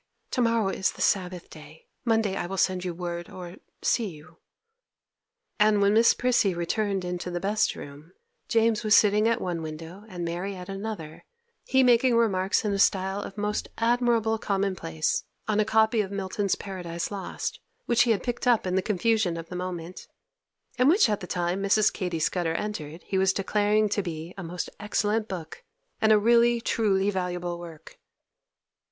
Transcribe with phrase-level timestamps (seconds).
[0.31, 1.85] To morrow is the Sabbath day.
[2.05, 4.37] Monday I will send you word or see you.'
[5.59, 8.11] And when Miss Prissy returned into the best room,
[8.47, 11.23] James was sitting at one window and Mary at another,
[11.65, 16.55] he making remarks in a style of most admirable commonplace on a copy of Milton's
[16.55, 20.07] Paradise Lost, which he had picked up in the confusion of the moment,
[20.79, 21.93] and which at the time Mrs.
[21.93, 25.63] Katy Scudder entered, he was declaring to be a most excellent book,
[26.01, 27.99] and a really truly valuable work.